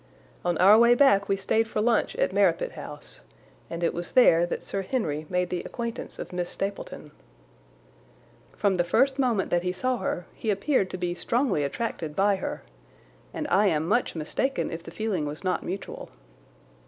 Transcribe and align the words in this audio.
On 0.43 0.57
our 0.57 0.79
way 0.79 0.95
back 0.95 1.29
we 1.29 1.35
stayed 1.37 1.67
for 1.67 1.79
lunch 1.79 2.15
at 2.15 2.33
Merripit 2.33 2.71
House, 2.71 3.21
and 3.69 3.83
it 3.83 3.93
was 3.93 4.13
there 4.13 4.47
that 4.47 4.63
Sir 4.63 4.81
Henry 4.81 5.27
made 5.29 5.51
the 5.51 5.61
acquaintance 5.61 6.17
of 6.17 6.33
Miss 6.33 6.49
Stapleton. 6.49 7.11
From 8.57 8.77
the 8.77 8.83
first 8.83 9.19
moment 9.19 9.51
that 9.51 9.61
he 9.61 9.71
saw 9.71 9.97
her 9.99 10.25
he 10.33 10.49
appeared 10.49 10.89
to 10.89 10.97
be 10.97 11.13
strongly 11.13 11.63
attracted 11.63 12.15
by 12.15 12.37
her, 12.37 12.63
and 13.31 13.47
I 13.49 13.67
am 13.67 13.87
much 13.87 14.15
mistaken 14.15 14.71
if 14.71 14.81
the 14.81 14.89
feeling 14.89 15.27
was 15.27 15.43
not 15.43 15.61
mutual. 15.61 16.09